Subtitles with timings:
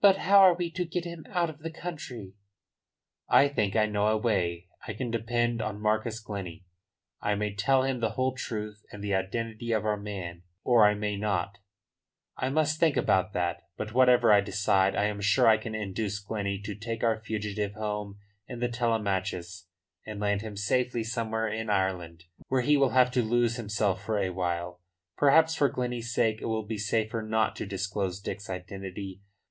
[0.00, 2.34] "But how are we to get him out of the country?"
[3.26, 4.68] "I think I know a way.
[4.86, 6.66] I can depend on Marcus Glennie.
[7.22, 10.92] I may tell him the whole truth and the identity of our man, or I
[10.92, 11.56] may not.
[12.36, 13.62] I must think about that.
[13.78, 17.72] But, whatever I decide, I am sure I can induce Glennie to take our fugitive
[17.72, 19.68] home in the Telemachus
[20.04, 24.18] and land him safely somewhere in Ireland, where he will have to lose himself for
[24.18, 24.82] awhile.
[25.16, 29.22] Perhaps for Glennie's sake it will be safer not to disclose Dick's identity.